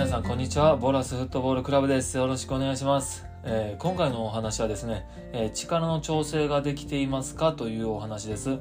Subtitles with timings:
[0.00, 0.78] 皆さんこんにちは。
[0.78, 2.16] ボラスフットボールクラブです。
[2.16, 7.52] よろしくお願いします、えー今回のお話はですね、えー力の調整ができていますか？
[7.52, 8.60] というお話です。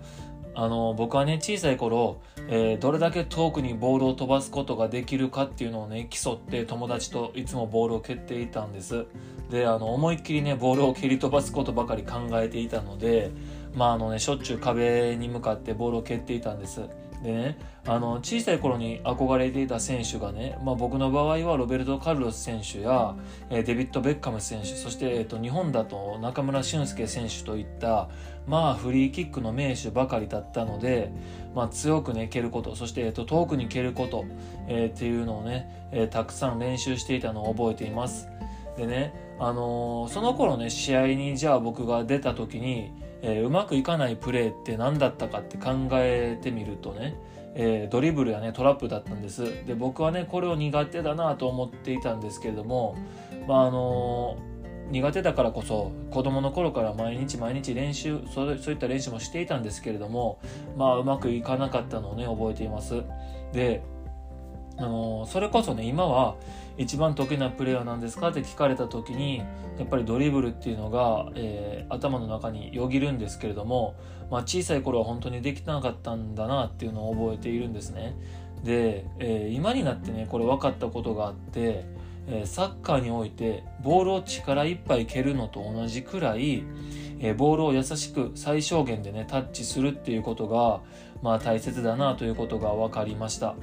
[0.53, 2.19] あの僕はね小さい頃、
[2.49, 9.05] えーどれだけ遠くにボールを飛ばすことができるかっていうのをね競って友達といつもボールを蹴っていたんです。
[9.49, 13.31] であの思いっきりねボールを蹴り飛ばすことばかり考えていたので
[13.73, 16.81] まああのねしょっちゅう壁に向かってボールを蹴っていたんです。
[17.23, 23.15] でねあの小さい頃に憧れていた選手がね、まあ、僕の場合はロベルト・カルロス選手や、
[23.49, 28.09] えデビッド・ベッカム選手そして、えー、と日本だと中村俊輔選手といった、
[28.47, 31.11] まあ、フリーキックの名手ばかりだったので、
[31.55, 34.25] まあ、強くね蹴ることそして、えー、と遠くに蹴ること、
[34.67, 38.27] えーっていうのをね、えーたくさん練習していたのを覚えています。
[38.77, 42.91] でね、あのーその頃ね試合にじゃあ僕が出た時に、
[43.21, 47.15] えーうまくいかないプレーって何だったかって考えてみるとね、
[47.55, 49.43] えードリブルやねトラップだったんです。
[49.65, 52.95] で僕はねこれを苦手だなと思っていたんですけれども
[53.47, 60.39] まああのー苦手だからこそ子供の頃から毎日毎日練習そうそういった練習もしていたんですけれども
[60.77, 63.03] まあうまくいかなかったのをね覚えています。
[63.53, 63.83] で
[64.79, 66.35] あのそれこそね今は
[66.77, 69.39] 一番得意なプレーは何ですかって聞かれた時に
[69.77, 73.95] やっぱりドリブルっていうのが、えー頭の中によぎるんですけれども、
[74.29, 78.15] まあ、小さい頃は本当にできなかったんだなっていうのを覚えているんですね。
[78.63, 81.85] で、えー今になってねこれ分かったことがあって、
[82.27, 86.63] えーサッカーにおいてボールを力いっぱい蹴るのと同じくらい、
[87.19, 90.81] えボールを優しく最小限でねタッチするっていうことが、
[91.23, 93.55] まあ、大切だなということが分かりました。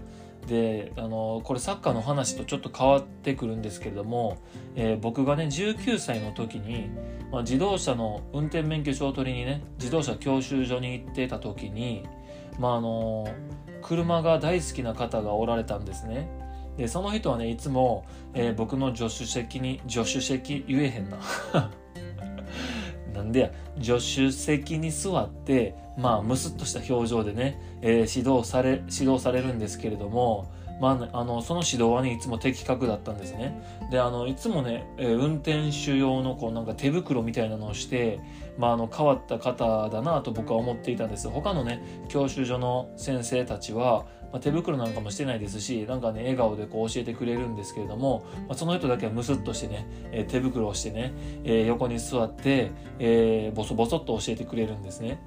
[0.46, 4.38] であのこれサッカーの話とちょっと変わってくるんですけれども、
[4.76, 6.88] えー僕がね19歳の時に、
[7.32, 12.04] まあ、自動車の運転免許証を取りにね自動車教習所に行ってた時に、
[12.58, 13.26] まあ、あの
[13.82, 16.28] 車が大好きな方がおられたんですね。
[16.76, 21.18] でその人はねいつも、えー僕の助手席に助手席言えへんな
[23.26, 30.50] んで助手席に座ってまあムスッとした表情でね、えー指導され指導されるんですけれども
[30.80, 33.58] まあ、あのその指導はねいつも的確だったんですね
[33.90, 38.20] であのいつもね、えー運転手用のこうなんか手袋みたいなのをして、
[38.58, 51.12] まあ、あの変わった方だなと僕は思っていたんです他のね教習所の先生たちは、まあ、手袋なんかもしてないですしなんかね笑顔でこう教えてくれるんですけれども、まあ、その人だけはムスッとしてね、えー手袋をしてね、
[51.44, 55.18] えー横に座って、えーボソボソっと教えてくれるんですね。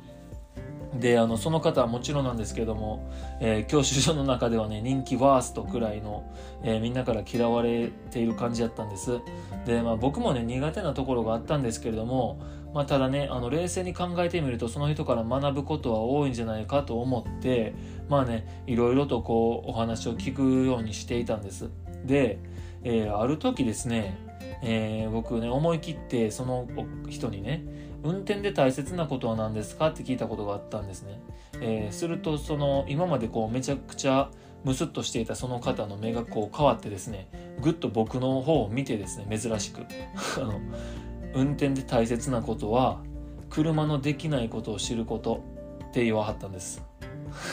[0.93, 6.23] であのその方はもちろんなんですけども、えー教習所の中ではね人気ワーストくらいの、
[6.63, 9.19] えーみんなから嫌われている感じだったんです。
[9.65, 12.39] で、まあ、僕もね苦手なところがあったんですけれども、
[12.73, 17.75] まあ、ただねあの冷静に考えてみるとその人から学ぶことは多いんじゃないかと思って
[18.09, 21.69] まあねいろいろとこうお話を聞くようにしていたんです。
[22.05, 22.39] で、
[22.83, 24.17] えーある時ですね、
[24.63, 26.67] えー僕ね思い切ってその
[27.09, 27.63] 人にね
[28.03, 29.89] 運転で大切なことは何ですか？
[29.89, 31.19] って聞いたことがあったんですね、
[31.61, 34.29] えーするとその今までこうめちゃくちゃ
[34.63, 37.29] ムスッとしていたその方の目がこう変わってですね
[37.61, 39.85] ぐっと僕の方を見てですね珍しく。
[41.33, 43.01] 運転で大切なことは
[43.49, 45.43] 車のできないことを知ること
[45.89, 46.83] って言わはったんです。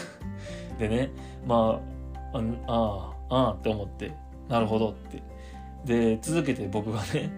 [0.79, 1.11] でね
[1.47, 1.81] ま
[2.33, 4.13] ああああああって思って
[4.49, 5.23] なるほどって。
[5.85, 7.31] で続けて僕がね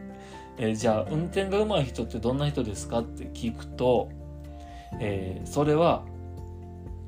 [0.59, 4.11] えーじゃあ運転が上手い人ってどんな人ですかって聞くと、
[5.01, 6.05] えーそれは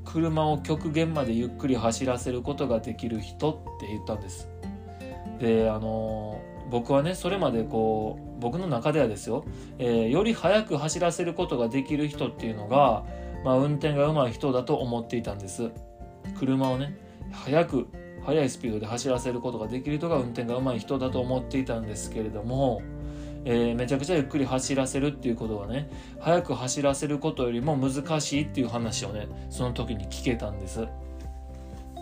[0.03, 4.49] 車を極限までゆっくり走らせることができる人って言ったんです。
[5.39, 9.43] であのー僕はねそれまでこう僕の中ではですよ、
[9.77, 13.03] えーより速く走らせることができる人っていうのが、
[13.43, 15.69] まあ、運転が上手い人だと思っていたんです。
[16.39, 16.97] 車をね
[17.31, 17.87] 速く
[18.23, 22.81] 速いスピードで走らせることができる人が運転が上手い人だと思っていたんですけれども、
[23.45, 30.87] えーめちゃくちゃゆっくり走らせるっていうことはね速く走らせることよりも難しいっていう話をねその時に聞けたんです。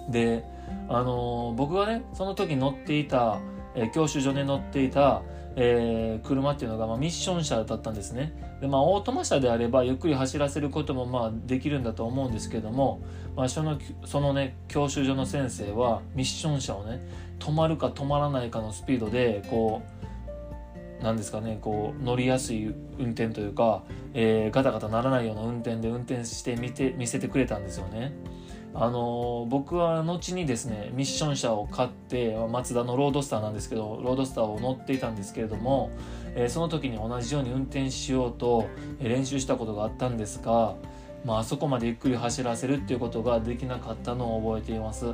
[0.09, 0.43] で
[0.87, 3.39] あのー僕がねその時乗っていた、
[3.75, 5.21] えー教習所で乗っていた、
[5.55, 8.33] えー車っていうのが、まあ、ミッション車だったんですね。
[8.59, 13.01] でまあオートマ車であればゆっくり走らせることもまあできるんだと思うんですけども、
[13.35, 16.99] まあ、そのそのね教習所の先生はミッション車をね
[17.39, 19.98] 止まるか止まらないかのスピードでこう
[21.01, 28.13] なんですかねこう乗りやすい運転というか、えーガタガタならないような運転で運転してみて見せてくれたんですよね。
[28.73, 35.91] あのー僕は後にですねミッション車を買ってマツダのロードスターなんですけどロードスターを乗っていたんですけれども、
[36.35, 38.67] えーその時に同じように運転しようと
[39.01, 40.75] 練習したことがあったんですが、
[41.23, 45.13] まああそこまでゆっくり走らせるっていうことができなかったのを覚えています。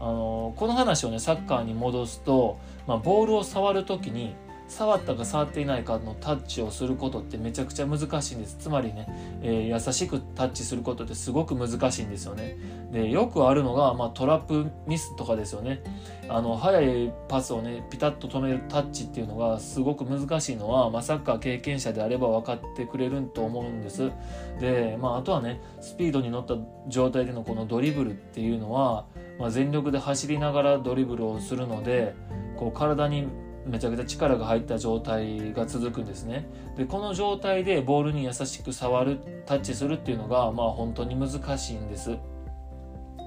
[0.00, 4.34] あのこの話をねサッカーに戻すと、まあ、ボールを触る時に
[4.70, 8.56] 触ったか触っていないかのタッチをすることってめちゃくちゃ難しいんです。
[8.58, 9.06] つまりね、
[9.42, 12.56] えー、優しくタッチすることってすごく難しいんですよね。
[12.92, 15.82] でよくあるのが、まあ、トラップミスとかですよね。
[16.28, 24.12] あの速いパスをねピタッと止めるタッチっていうのがすごく難しいのは、まあ、サッカー経験者であれば分かってくれると思うんです。
[24.60, 26.54] で、まあ、あとはねスピードに乗った
[26.86, 29.06] 状態でのこのドリブルっていうのは、
[29.40, 32.14] まあ、全力で走りながらドリブルをするので
[32.56, 33.26] こう体に
[33.66, 36.46] めちゃくちゃ力が入った状態が続くんですね
[36.76, 42.16] でこの状態でボールに優しく触るタッチするっていうのがまあ本当に難しいんです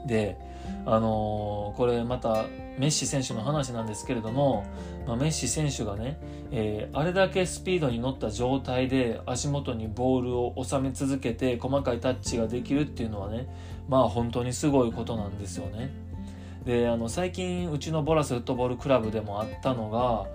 [0.07, 0.37] で
[0.85, 2.45] あのー、これまた
[2.77, 4.65] メッシ選手の話なんですけれども、
[5.05, 6.17] まあ、メッシ選手がね、
[6.51, 13.47] えー、あれだけスピードに乗った状態で足元にボールを収め続けて細かいタッチができるっていうのはね
[13.87, 15.91] まあ本当にすごいことなんですよね。
[16.65, 20.27] であの最近うちのボラスフットボールクラブでもあったのが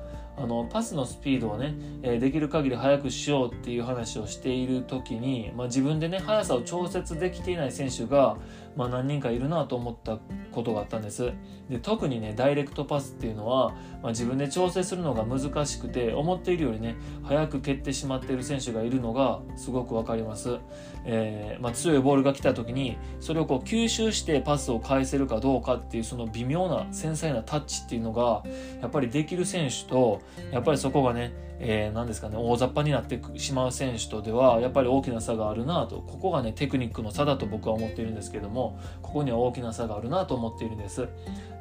[0.42, 8.36] あのパスのスピードをね、え、できる限り速くしようっていう話をしている時に、まあ、自分でね速さを調節できていない選手が、
[8.78, 10.20] まあ、何人かいるなと思った
[10.52, 11.32] ことがあったんです。
[11.68, 13.72] で特にねダイレクトパスっていうのは、
[14.02, 16.94] まあ、自分で調整するのが難しくて思っているよりね
[17.24, 20.58] 速く蹴ってしまっている選手がいるのがすごく分かります、
[21.04, 28.44] えー、まあ、強いボールが来た時にそれをこう吸収してパスを返せるかどうかっていうその微妙な繊細なタッチっていうのが
[28.80, 30.22] やっぱりできる選手と
[30.52, 41.08] やっぱりそこがね、えー、何ですかね、大雑把になってしまう選手とでは、やっぱり大きな差があるなと、ここがね、テクニックの差だと僕は思っているんですけども、ここには大きな差があるなと思っているんです。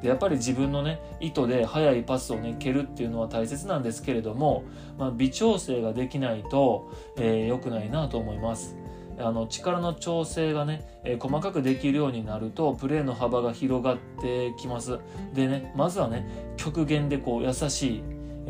[0.02, 4.64] で、やっぱり自分のね、意図で速いパスをね、蹴るっていうのは大切なんですけれども、
[4.98, 8.76] まあ、微調整ができないと、えー、くないなと思います。
[9.20, 14.98] あの力の調整がね、えー、細かくできるようになるとプレーの幅が広がってきます
[15.34, 18.02] でねまずはね極限でこう優しい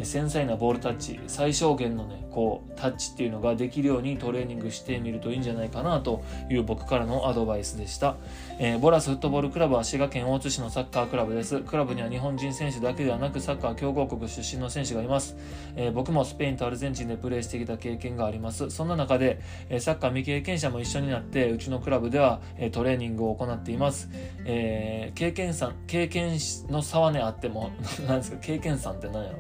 [0.05, 8.17] 繊細なボールタッチ最小限のねこうタッチっていうのができるようにトレーニングしてみるといいんじゃないかなという僕からのアドバイスでした、
[8.59, 11.61] えー、ボラスフットボールクラブは滋賀県大津市のサッカークラブです。
[11.61, 15.37] クラブには日本人選手だけではなくサッカー強豪国出身の選手がいます、
[15.77, 18.71] えー、僕もスペインとアルゼンチンでプレーしてきた経験があります。
[18.71, 19.41] そんな中で、
[19.81, 22.41] サッカー未経験者も一緒になってうちのクラブでは、
[22.73, 24.09] トレーニングを行っています、
[24.45, 27.71] えー、経験さん経験の差はねあっても
[28.07, 28.39] 何ですか？
[28.41, 29.39] 経験さんって何やろ？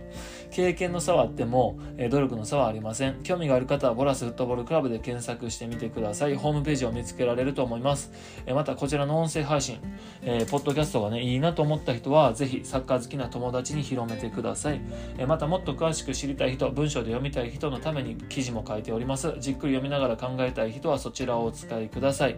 [0.50, 3.22] 経験の差はあっても、え努力の差はありません。
[3.22, 6.36] 興味がある方はボラスフットボールクラブで検索してみてください。
[6.36, 8.10] ホームページを見つけられると思います。
[8.46, 9.78] えまたこちらの音声配信、
[10.22, 14.80] えー、ポッドキャストがね、いいなと思った人は、ぜひサッカー好きな友達に広めてください。
[15.18, 19.34] えまたもっと詳しく知りたい人、文章で読みたい人のために記事も書いております。
[19.38, 22.36] じっくり読みながら考えたい人はそちらをお使いください。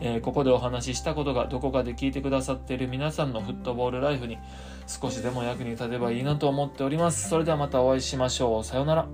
[0.00, 4.38] えー、ここでお話ししたことがどこかで聞いてくださっている皆さんのフットボールライフに
[4.86, 7.28] 少しでも役に立てばいいなと思っております。
[7.28, 8.64] それではまたお会いしましょう。
[8.64, 9.06] さようなら。